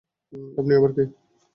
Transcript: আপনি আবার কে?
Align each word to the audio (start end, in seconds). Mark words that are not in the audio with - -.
আপনি 0.57 0.71
আবার 0.75 0.91
কে? 0.95 1.03